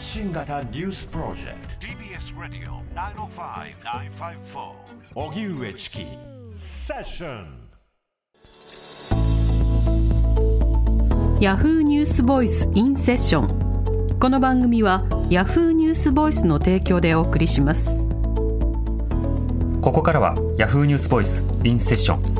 [0.00, 1.86] 発信型ニュースプロジェクト。
[1.86, 4.72] TBS ラディオ905-954
[5.14, 6.06] おぎゅうえちき
[6.54, 7.68] セッション
[11.38, 18.06] ヤフーニュースボイスインセッションこの番組はヤフーニュースボイスの提供でお送りします。
[19.82, 22.39] ここからはヤフーニュースボイスインセッション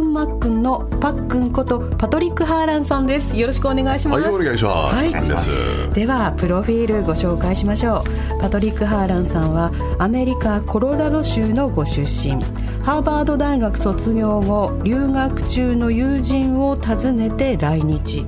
[0.11, 3.37] ンマックンのパックンことパトリック・ハーランさんです。
[3.37, 4.21] よろしくお願いします。
[4.21, 4.95] はい、お願いします。
[4.95, 5.93] はい。
[5.93, 8.03] ではプロフィールご紹介しましょ
[8.37, 8.41] う。
[8.41, 12.43] パトリック・ハーランさんはアメリカコロラド州のご出身。
[12.83, 18.25] ハーバード大学卒業後留学中の友人を訪ねて来日。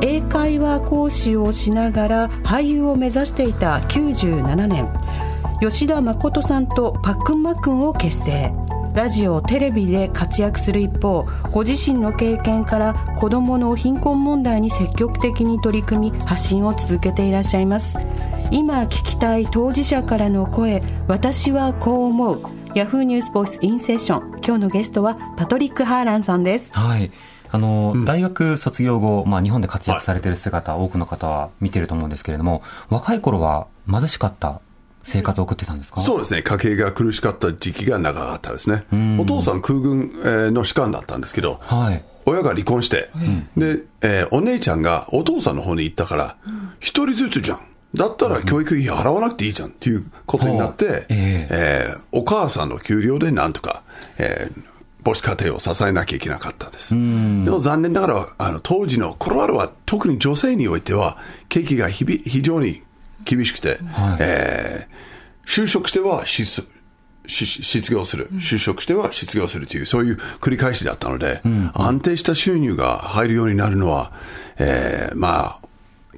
[0.00, 4.88] 英会話講師をしながら俳優を目指していた97年。
[5.60, 8.52] 吉田誠さんとパックンマックンを結成
[8.94, 17.98] ラジオテレビで活躍する一方ご自身の経験から子どもの貧困問題に積極的に取り組み発信を続けていらっしゃいます。
[18.52, 22.42] 今聞きたい当事者からの声私はこう思う。
[22.76, 24.40] ヤフーニュースボイスインセッション。
[24.44, 26.72] 今日のゲストはパトリック・ハーランさんです。
[26.72, 27.10] はい。
[27.50, 34.60] あの、大学卒業後、まあ、日本で活躍されている姿、多くの方は見てると思うんですけれども若い頃は貧しかった
[35.04, 36.00] 生活を送ってたんですか？
[36.00, 38.84] そうですね、家計が苦しかった時期が長かったですね。
[39.20, 42.02] お父さん空軍えーの士官だったんですけど、はい。
[42.26, 43.10] 親が離婚して、
[43.56, 46.36] で、えーお姉ちゃんがお父さんの方に行ったから、
[46.80, 47.60] 一人ずつじゃん。
[47.94, 50.96] だったら教育費払わなくていいじゃんっていうことになって、ほう。
[51.10, 51.94] ええ。
[51.96, 53.82] ーお母さんの給料でなんとか、
[54.18, 54.62] えー
[55.06, 56.94] 母子家庭を支えなきゃいけなかったです。
[56.94, 61.18] でも残念ながら、あの当時のコロラドは特に女性においては、
[61.50, 62.82] 景気が非非常に
[63.24, 63.78] 厳しくて、
[64.20, 65.14] えー
[65.46, 66.66] 就職しては失
[67.26, 71.40] し失業する、就職しては失業するという、そういう繰り返しだったので、
[71.72, 74.12] 安定した収入が入るようになるのは、
[74.58, 75.60] えーまあ、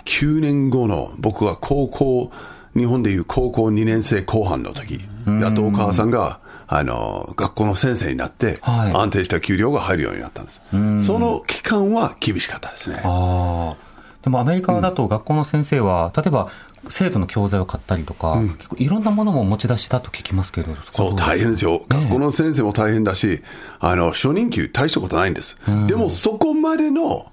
[0.05, 2.33] 9年後の僕は高校、
[2.77, 5.01] 日本でいう高校2年生後半の時、
[5.41, 8.93] やっとお母さんが、あの、学校の先生になって、はい。
[8.93, 10.61] 安定した給料が入るようになったんです。
[10.99, 13.01] その期間は厳しかったですね。
[13.05, 13.87] ああ
[14.23, 16.49] でもアメリカだと学校の先生は、例えば
[16.89, 21.85] 生徒の教材を買ったりとか、結構いろんなものも持ち出しだと聞きますけどそう、大変ですよ。
[21.89, 23.43] 学校の先生も大変だし、
[23.81, 25.59] あの、初任給大したことないんです。
[25.87, 27.31] でも、そこまでの、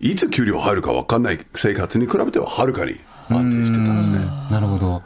[0.00, 2.96] いつ給料入るか分かんない生活に比べてははるかに
[3.30, 4.18] 安定してたんですね。
[4.50, 5.02] なるほど、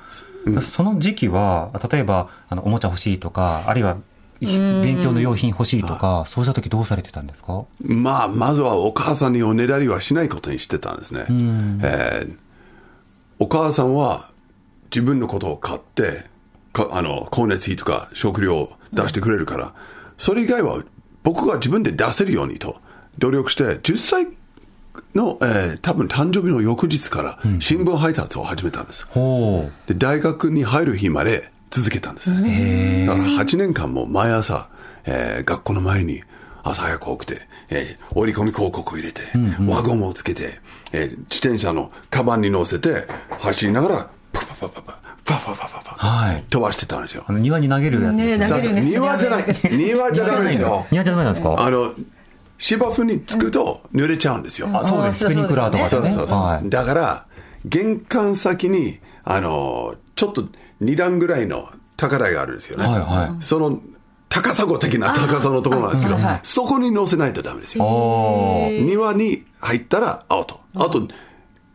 [0.62, 3.98] その時期は例えばあのおもちゃ欲しいとかあるいは
[4.40, 7.64] 勉強の用品欲しいとかそうした時どうされてたんですか？
[7.80, 11.26] まあ、まずはお母さんにおねだりはしないことにしてたんですね。
[11.28, 12.36] えー
[13.40, 14.30] お母さんは
[14.94, 16.24] 自分のことを買って、
[16.72, 19.72] かあの、光熱費とか食料を出してくれるから、
[20.18, 20.84] それ以外は
[21.22, 22.76] 僕が自分で出せるようにと
[23.18, 24.26] 努力して、10歳
[25.14, 29.06] の、えー多分誕生日の翌日から新聞配達を始めたんです。
[29.06, 33.06] ほうで、大学に入る日まで続けたんですね。
[33.06, 34.68] だから8年間も毎朝、
[35.06, 36.22] えー学校の前に
[36.62, 37.40] 朝早く起きて、
[37.70, 39.22] えー折り込み広告を入れて、
[39.66, 40.60] 輪ゴムをつけて、
[40.92, 43.06] えー自転車のカバンに乗せて、
[43.40, 46.44] 走りながら、パパパパパ、パファファファファ、はい。
[46.50, 47.24] 飛ばしてたんですよ。
[47.26, 47.32] あ。
[47.32, 48.80] の庭に投げるやつですね。
[48.80, 49.44] ね庭じゃない、
[49.76, 50.86] 庭じゃダメですよ。
[50.90, 51.54] 庭じゃダメなんですか？
[51.58, 51.92] あの、
[52.58, 54.68] 芝生につくと濡れちゃうんですよ。
[54.72, 55.20] あそうです。
[55.20, 55.88] スプリンクラーとかでね。
[55.88, 56.40] そうそうそう。
[56.42, 56.68] はい。
[56.68, 57.24] だから、
[57.64, 60.44] 玄関先に、あの、ちょっと
[60.82, 62.84] 2段ぐらいの高台があるんですよね。
[62.84, 63.42] はいはい。
[63.42, 63.80] その、
[64.30, 67.84] 高砂的な高さのところなんですけど、そこに乗せないとダメですよ。
[68.70, 70.60] 庭に入ったらアウト。
[70.76, 71.06] あと、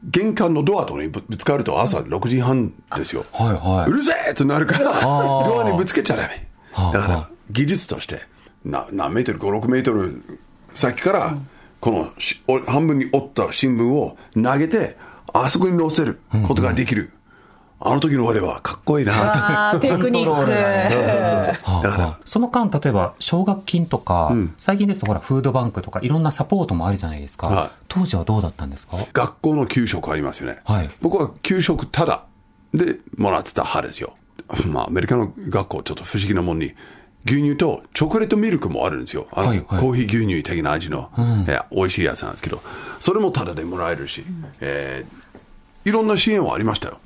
[0.06, 3.26] 玄関のドアとかにぶぶつかると朝6時半ですよ。
[3.34, 6.48] はいはいうるせえとなるから、ードアにぶつけちゃダメ。
[6.94, 8.22] だから、技術として、
[8.64, 10.24] な何メートル、5、6メートル
[10.72, 11.38] 先から
[11.80, 14.98] このしお半分に折った新聞を投げて、
[15.34, 17.12] あそこに載せることができる。
[17.80, 20.30] あの時の俺はかっこいいなテクニック。
[20.32, 22.04] はあだから。
[22.06, 22.20] はあ。
[22.26, 27.48] その間、例えば奨学金とか、最近ですとほら、フードバンクとか、いろんなサポートもあるじゃないですか。
[27.48, 27.70] はい。
[27.88, 28.98] 当時はどうだったんですか？
[29.14, 30.60] 学校の給食ありますよね。
[30.64, 30.90] はい。
[31.02, 32.24] 僕は給食ただ。
[32.74, 34.16] でもらってた派ですよ。
[34.68, 36.74] まあ、アメリカの学校ちょっと不思議なもんに、
[37.26, 39.28] 牛乳とチョコレートミルクもあるんですよ。
[39.32, 39.66] あの、はいはい。
[39.82, 41.10] コーヒー牛乳的な味の、
[41.48, 42.62] いや美味しいやつなんですけど、
[43.00, 44.24] それもただでもらえるし、
[44.62, 45.26] えー
[45.86, 47.00] いろんな支援はありましたよ。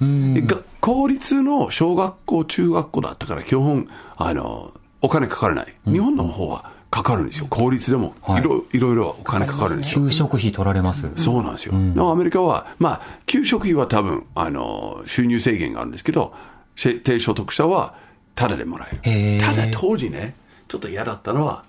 [0.79, 5.73] 公立の小学校、中学校だったから、基本、あの、お金かからない。
[5.85, 7.47] 日本の方はかかるんですよ。
[7.49, 10.01] 公立でも、はいいろいろいろお金かかるんですよ。
[10.05, 11.03] 給食費取られます？
[11.15, 11.73] そうなんですよ。
[11.73, 16.33] でもアメリカは、まあ、給食費は多分、あの、収入制限があるんですけど、
[16.75, 17.95] せ低所得者は
[18.33, 19.45] タダでもらえる。
[19.45, 20.35] ただ当時ね、
[20.67, 21.63] ちょっと嫌だったのは、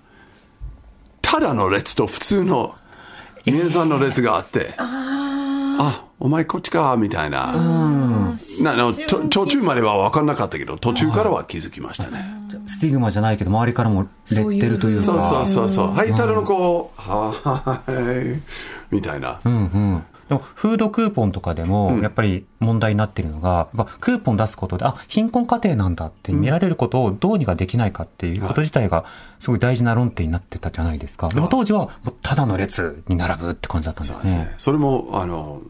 [1.21, 2.75] ただの列と普通の
[3.45, 7.51] 皆さんの列があって、あお前こっちか、みたいな。
[8.61, 12.19] なのと途中までは分かんなかったけど、途中からは気づきましたね。
[12.67, 15.03] スティグマじゃないけど、周りからもレッテルというか。
[15.03, 15.87] そうそうそうそう。
[15.95, 18.41] はい、ただの子、はーい、
[18.91, 19.39] みたいな。
[19.43, 20.03] うんうん。
[20.29, 29.05] でも、フードクーポンとかでも、やっぱり問題になってるのが、やっぱクーポン出すことで、あ、貧困家庭なんだって見られることをどうにかできないかっていうこと自体が、
[29.39, 31.29] すごい大事な論点になってたじゃないですか。
[31.29, 34.31] でも当時は、もうただの列に並ぶって感じだったんですね。
[34.31, 35.61] ねそれも、あの、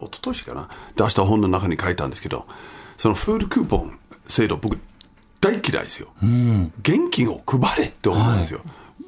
[0.00, 2.46] 一昨年かな、出した本の中に書いたんですけど、
[2.96, 4.78] そのフードクーポン制度、僕、
[5.40, 6.08] 大嫌いですよ。
[6.82, 8.60] 現金を配れって思うんですよ。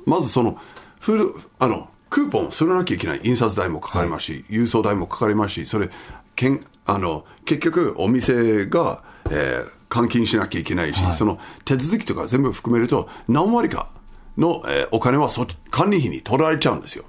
[0.07, 0.59] まずその、
[1.01, 5.91] フード、あの、クーポンすらなきゃいけない印刷代もかかりますし、郵送代もかかりますし、それ、
[6.37, 13.91] けんあの結局、お店が、えー換金しなきゃいけないし、その手続きとか全部含めると、何割か
[14.39, 17.05] の、えーお金はそ管理費に取られちゃうんですよ。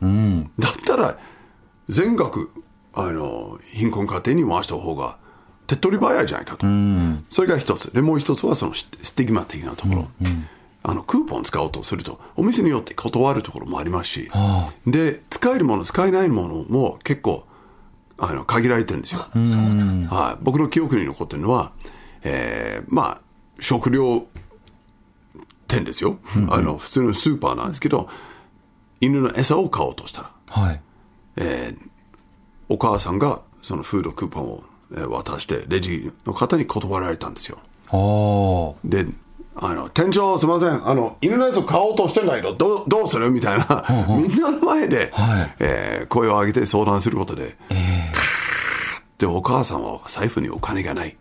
[0.59, 1.18] だったら、
[1.88, 2.50] 全額
[2.94, 5.18] あの貧困家庭に回した方が
[5.66, 6.68] 手っ取り早いじゃないかと、
[7.30, 7.94] それが一つ。
[7.94, 10.07] でもう一つはそのススティグマ的なところ、
[10.84, 14.31] あのクーポン使おうとするとお店によって断るところもありますし、
[14.86, 17.48] で使えるもの使えないものも結構
[18.18, 21.72] あの限られてるんですよ、はい、僕の記憶に残ってるのは、
[22.24, 23.22] えーまあ
[23.60, 24.28] 食料
[25.68, 26.19] 店ですよ、
[26.50, 28.10] あの普通のスーパーなんですけど
[29.00, 30.31] 犬の餌を買おうとしたら。
[30.48, 30.81] はい。
[31.38, 31.93] えー
[32.69, 37.60] お母さんがそのフードクーポンをえー渡してレジの方に断られたんですよ。
[38.83, 39.06] で
[39.56, 40.88] あの店長すみません。
[40.88, 43.30] あの犬のやつを買おうとしてんだけどどうどうする？
[43.30, 43.86] みたいな。
[44.10, 45.56] みんなの前で、はい。
[45.60, 47.56] えー声を上げて相談することで、
[49.18, 51.18] でお母さんは財布にお金がない。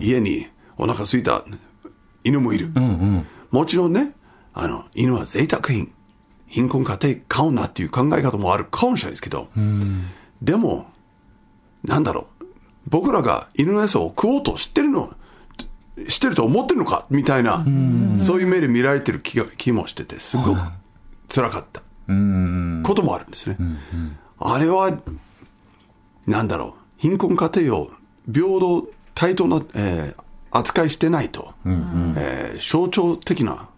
[0.00, 1.44] 家にお腹空いた。
[2.24, 2.70] 犬もいる、
[3.50, 4.12] もちろんね
[4.52, 5.92] あの犬は贅沢品。
[6.48, 9.48] 貧困家庭買うなっていう考え方もあるかもしれないですけど、
[10.42, 10.86] でも
[11.84, 12.44] なんだろう。
[12.88, 15.12] 僕らが犬の餌を食おうと知ってるの
[16.08, 17.64] 知ってると思ってるのかみたいな、
[18.18, 20.60] そういう目で見られてる気が気もしててすごく
[21.28, 21.80] 辛かった。
[22.86, 23.56] こともあるんですね、
[24.38, 24.96] あれは
[26.26, 26.82] なんだろう。
[26.98, 27.90] 貧困家庭を
[28.32, 30.22] 平等対等な、えー
[30.52, 33.68] 扱いしてないと、えー象徴的な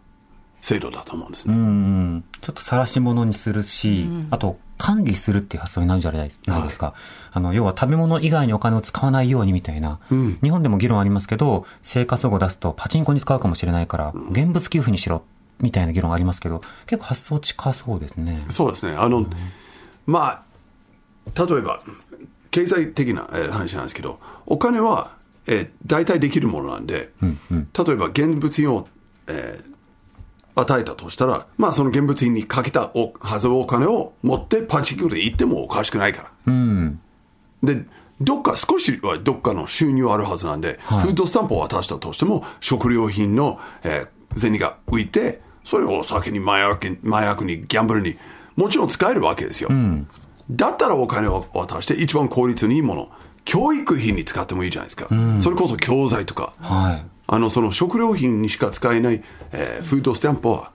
[0.61, 6.95] 制度だと思うんですね、うんちょっと晒し物にするし、あと管理するっていう発想になるじゃないですか。
[7.33, 9.99] あの、要は食べ物以外にお金を使わないようにみたいな。
[10.43, 15.23] 日本でも議論ありますけど、生活保護出すとパチンコに使うかもしれないから、現物給付にしろ、
[15.61, 18.41] みたいな議論がありますけど、結構発想近そうですね。
[18.49, 18.95] そうですね。
[18.97, 19.27] あの、
[20.07, 20.45] ま
[21.37, 21.81] あ、例えば、
[22.51, 25.13] 経済的なえー話なんですけど、お金は、
[25.47, 28.89] えー大体できるものなんで、例えば現物品を、
[29.27, 29.78] えー
[30.61, 36.31] 与えたとしたら、まあその現物品にかけたおはずのお金を持ってパチンコで行ってもおかしくないから。
[37.63, 37.85] で、
[38.21, 48.17] どっか少しはどっかの収入あるはずなんで、フードスタンプを渡したとしても、食料品の、えー銭が浮いて、それをお酒に麻薬に麻薬にギャンブルに
[48.57, 49.71] もちろん使えるわけですよ。
[50.51, 53.11] だったらお金を渡して一番効率にいいもの、
[53.45, 55.09] 教育費に使ってもいいじゃないですか。
[55.41, 56.53] それこそ教材とか。
[56.61, 57.07] はい。
[57.29, 60.73] あのその食料品にしか使えない、えーフードスタンプは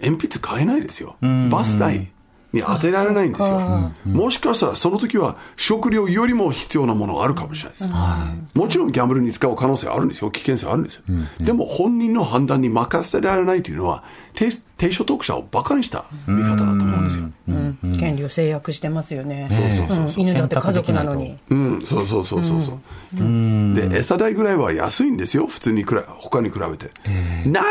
[0.00, 1.16] 鉛筆買えないですよ。
[1.50, 2.12] バス代
[2.52, 3.92] に当てられないんですよ。
[4.04, 7.92] もしかしたらその時は食料よりも必要なものがあるかもしれないです。
[8.58, 10.30] もちろんギャンブルに使う可能性あるんですよ。
[10.30, 11.04] 危険性あるんですよ。
[11.40, 14.04] でも本人の判断に任せられないというのは
[14.34, 17.24] 低低所得者をバカにした見方だと思うんですよ。
[17.48, 19.48] うん権利を制約してますよね。
[19.50, 21.38] そうそうそううん犬だって家族なのに。
[21.50, 23.74] うん、そうそうそうそうそう。
[23.74, 26.90] で、餌代ぐらいは安いんですよ、普通にくら他に比べて。
[27.46, 27.68] なの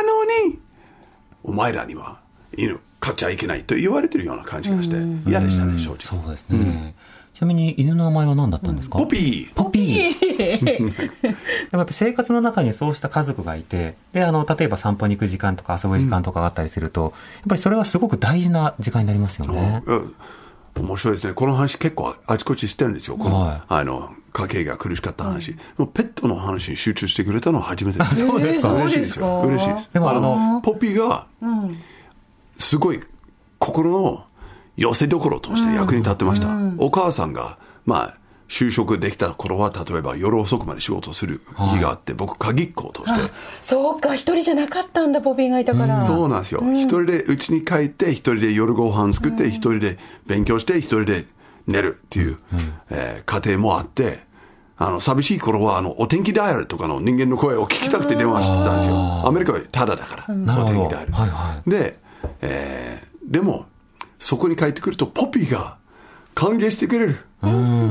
[0.48, 0.60] に、
[1.44, 2.20] お前らには
[2.56, 4.98] 犬、買っちゃいけないと言われてるような感じがして、
[5.30, 6.00] 嫌でしたね、正直。
[6.02, 6.96] そうですね。
[7.34, 10.20] ちなみに犬の名前は何だったんですか、ポピーポピー。
[10.68, 10.82] で
[11.72, 17.12] もやっぱ生活の中にそうした家族がいて、で、あの、例えば散歩に行く時間とか遊ぶ時間とかがあったりすると、やっ
[17.48, 19.84] ぱりそれはすごく大事な時間になりますよね。
[19.86, 20.16] うん
[20.76, 21.34] 面白いですね。
[21.34, 23.18] この話結構あちこちしてるんですよ。
[23.18, 25.54] この、はいあの、家計が苦しかった話。
[25.54, 28.16] ペットの話に集中してくれたのは初めてです。
[28.26, 29.42] そうですか嬉しいですよ。
[29.42, 29.90] そうですか嬉しいです。
[29.94, 31.28] でもあのポピーが、
[32.60, 33.00] すごい
[33.58, 34.26] 心の
[34.78, 36.50] 寄せどころとして役に立ってました。
[36.78, 41.42] お母さんが、まあ、就職できた頃は、例えば夜遅くまで仕事をする
[41.76, 46.62] 日があって、僕、鍵っ子として、そうか一人じゃなかったんだポピーがいたから、そうなんですよ。
[46.74, 51.26] 一人で家に帰って、一人で夜ご飯作って、一人で勉強して、一人で
[51.68, 52.38] 寝るっていう、
[52.90, 54.20] えー家庭もあって、
[54.78, 59.28] あの、寂しい頃は、あの、お天気ダイヤルとかの人間の声を聞きたくて電話してたんですよ。
[59.28, 61.12] アメリカはタダだから、お天気ダイヤル。
[61.12, 62.00] はいはで、
[62.42, 63.66] えーでも、
[64.18, 65.78] そこに帰ってくると、ポピーが
[66.34, 67.18] 歓迎してくれる。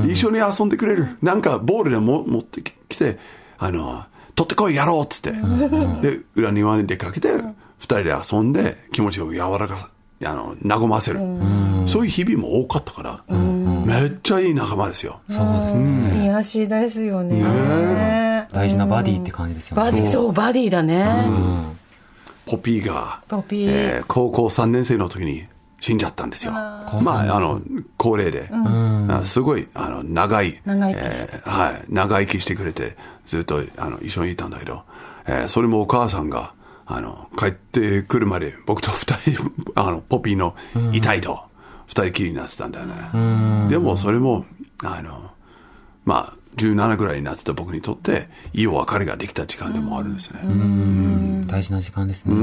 [0.05, 1.07] 一緒に遊んでくれる。
[1.21, 3.17] なんか、ボールでも持ってきて、
[3.57, 4.03] あの、
[4.35, 5.31] 取ってこい、やろうっつって。
[6.01, 7.29] で、裏庭に出かけて、
[7.77, 9.89] 二人で遊んで、気持ちを柔らか、
[10.25, 11.19] あの、和ませる。
[11.85, 15.21] そういう日々も多かったから、めっちゃいい仲間ですよ。
[15.29, 16.25] そうですね。
[16.25, 19.83] 癒しですよね大事なバディって感じですよね。
[19.83, 21.25] バディそうバディだね、
[22.45, 23.67] ポピーが、ポピー。
[23.69, 25.45] えー高校3年生の時に
[25.79, 26.51] 死んじゃったんですよ。
[26.51, 26.83] ま
[27.31, 27.61] あ、あの、
[27.97, 34.83] 高齢で、あすごい、あの、長い、長生きえーはい、長生きしてくれて、ずっと、あの、一緒にいたんだけど、
[35.27, 36.53] えーそれもお母さんが、
[36.85, 40.55] あの、帰ってくるまで、僕と二人、 あの、ポピーの
[40.91, 41.41] 遺体と、
[41.87, 43.69] 二人きりになってたんだよね。
[43.69, 44.45] でも、それも、
[44.83, 45.31] あの、
[46.05, 50.41] まあ、17ぐらいになってた僕にとって、いいお別れができた時間でもあるんですね。
[50.43, 51.47] うん。
[51.47, 52.33] 大事な時間ですね。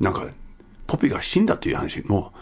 [0.00, 0.26] なんか、
[0.86, 2.32] ポピーが死んだっていう話も、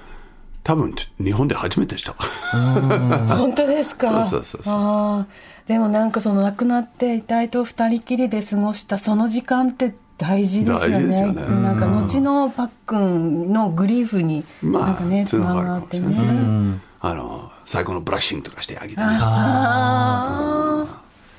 [0.64, 2.12] 多分、日本で初めてした。
[2.12, 4.24] 本当ですか？
[4.24, 5.26] そうそうそう
[5.68, 10.98] でもなんかその亡くなって遺体と二人きりで過ごしたその時間って大事ですよね。
[10.98, 11.62] 大事ですよね。
[11.62, 16.16] なんか後のパックンのグリーフになんかねつながってね、
[17.00, 19.02] あの、最後のブラッシングとかしてあげてね。
[19.06, 20.86] あ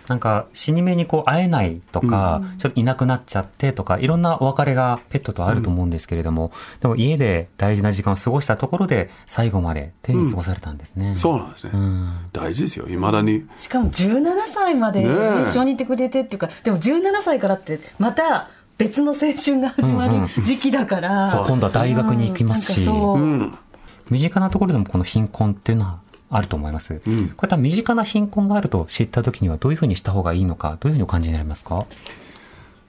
[0.08, 6.52] なんか死に目にこう会えないとか、ちょっといなくなっちゃってとか、いろんなお別れがペットとあると思うんですけれども、
[6.82, 11.14] でも家で大事な時間を過ごしたところで最後まで手に過ごされたんですね。
[11.16, 11.72] そうなんですね。
[12.34, 12.88] 大事ですよ。
[12.90, 13.44] いまだに。
[13.44, 15.08] ーしかも17歳まで
[15.42, 22.90] 一緒にいてくれてっていうか、でも17歳からってまた別の青春が始まる時期だから、そう今度は大学に行きますし。
[24.10, 26.00] 身近なところでもこの貧困っていうのは
[26.36, 26.96] あると思います。
[26.96, 31.86] こういった身近な貧困があると知った時にはどういうふうにした方がいいのか、どういうふうにお感じになりますか？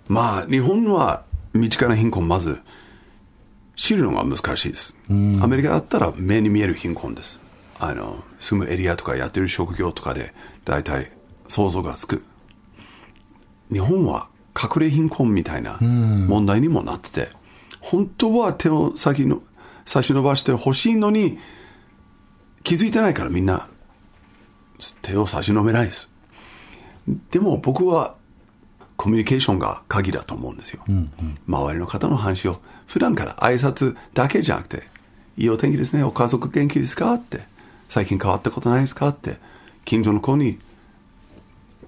[0.09, 1.23] まあ、日本は
[1.53, 2.61] 身近な貧困、まず、
[3.77, 4.97] 知るのが難しいです。
[5.09, 7.41] アメリカだったら目に見える貧困です。
[7.79, 10.33] あの、住むエリアとかやってる職業とかで、
[10.65, 11.11] 大体
[11.49, 12.25] 想像がつく。
[13.73, 17.31] 日本は隠れ貧困みたいな問題にもなってて、
[17.81, 19.43] 本当は手を先の
[19.85, 21.39] 差し伸ばしてほしいのに、
[22.65, 23.69] 気づいてないからみんな
[25.03, 26.09] 手を差し伸べないです。
[27.31, 28.17] でも僕は
[28.97, 30.83] コミュニケーションが鍵だと思うんですよ。
[31.47, 34.85] 周りの方の話を普段から挨拶だけじゃなくて、
[35.37, 37.43] いいお天気ですね、お家族元気ですかって、
[37.89, 39.37] 最近変わったことないですかって、
[39.85, 40.59] 近所の子に、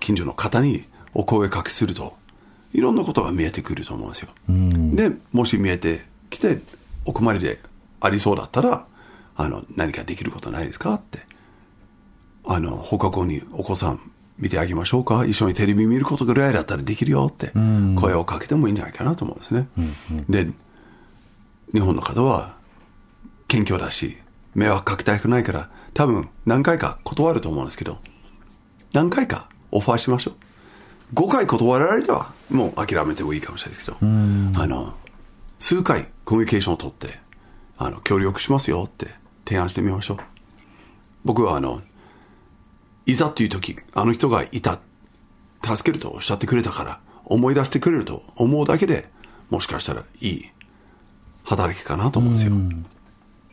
[0.01, 2.17] 近所の方にお声かけすると、
[2.75, 4.29] いろんなことが見えてくると思うんですよ。
[4.49, 6.61] で、もし見えてきて、
[7.07, 7.61] お困りで
[8.01, 8.87] ありそうだったら、
[9.37, 10.95] あの、何かできることないですか？
[10.95, 11.21] って。
[12.47, 14.01] あの、放課後にお子さん
[14.39, 15.25] 見てあげましょうか？
[15.27, 17.53] 一緒にテレビ見ることぐらいだったらできるよって
[18.01, 19.69] 声をかけてもいいんじゃないかなと思うんですね。
[20.29, 20.49] で、
[21.73, 22.57] 日本の方は
[23.49, 24.17] 謙虚だし、
[24.55, 27.99] 迷惑かけたくないから、多分何回か断ると思うんですけど、
[28.93, 30.35] 何回かオファーしましょう。
[31.15, 34.95] 5回断られたら、もう諦めてもいいかもしれないですけど、あの、
[35.59, 37.19] 数回コミュニケーションを取って、
[37.79, 39.09] あの、協力しますよって
[39.47, 40.17] 提案してみましょう。
[41.25, 41.83] 僕はあの、
[43.07, 44.81] いざっていう時、あの人がいた、
[45.65, 49.09] 助けるとおっしゃってくれたから、思い出してくれると思うだけで
[49.51, 50.45] もしかしたらいい
[51.45, 52.53] 働きかなと思うんですよ。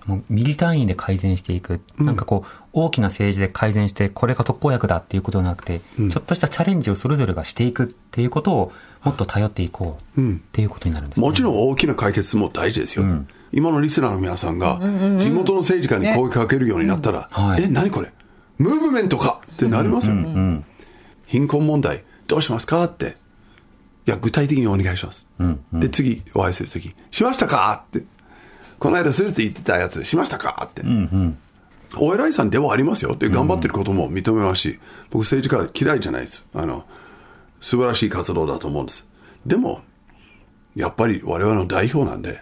[0.05, 8.73] もうミリ単位で改善していく、なんかこう、大きな政治で改善して、これが特効薬だっていうことではなくて、ちょっとしたチャレンジをそれぞれがしていくっていうことを、
[9.03, 11.25] もっと頼っていこうっていうことになるんですね。
[11.25, 13.05] もちろん大きな解決も大事ですよ。
[13.53, 14.79] 今のリスナーの皆さんが、
[15.19, 18.11] 地元の政治家に声かけるようになったら、はいえ、何これ？
[18.57, 19.41] ムーブメントか？
[19.51, 20.15] ってなりますよ。
[21.25, 22.83] 貧困問題、どうしますか？
[22.83, 23.15] って。
[24.05, 25.27] いや、具体的にお願いします。
[25.71, 27.85] で、次お会いするとき、しましたか？
[27.87, 28.03] って。
[28.79, 30.67] この間すると言ってたやつしましたか？
[30.69, 30.83] って。
[31.97, 33.15] お偉いさんではありますよ。
[33.15, 34.79] で、頑張ってることも認めますし、
[35.11, 36.47] 僕政治家嫌いじゃないです。
[36.53, 36.85] あの、
[37.59, 39.07] 素晴らしい活動だと思うんです。
[39.45, 39.81] でも、
[40.75, 42.41] やっぱり我々の代表なんで、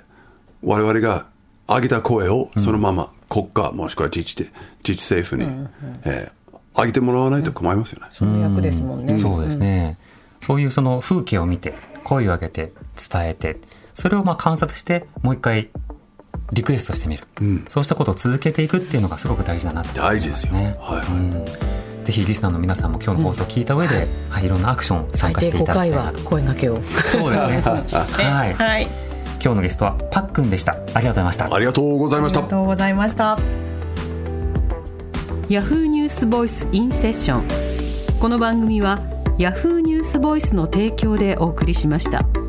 [0.63, 1.25] 我々が
[1.67, 4.51] 上げた声をそのまま国家もしくは自治で
[4.87, 5.45] 自治政府に、
[6.05, 6.41] えー
[6.73, 8.07] 上げてもらわないと困りますよね。
[8.11, 9.17] その役ですもんね。
[9.17, 9.97] そうですね。
[10.41, 12.71] そういうその風景を見て、声を上げて、
[13.11, 13.57] 伝えて、
[13.93, 15.69] それをまあ観察して、もう一回
[16.53, 17.27] リクエストしてみる。
[17.67, 20.17] そうしたことを続けていくっていうのがすごく大事だなと思いますね。
[20.17, 20.53] 大事ですよ。
[20.81, 21.07] はい。
[21.07, 21.45] うん
[22.01, 26.29] ぜひリスナーの皆さんも今日の放送を聞いた上で、はい、いろんなアクション参最低5加していただき回はたいなと。
[26.29, 26.81] 声掛けを。
[26.81, 27.61] そうですね。
[28.25, 28.53] はい。
[28.55, 29.10] はい。
[29.43, 30.73] 今日のゲストはパックンでした。
[30.73, 31.53] ありがとうございました。
[31.53, 32.57] ありがとうございましたありが。
[32.57, 33.39] とうございました。
[35.49, 38.19] ヤフーニュースボイスインセッション。
[38.19, 38.99] この番組は
[39.37, 42.40] ヤフーニュースボイスの提供でお送りしました。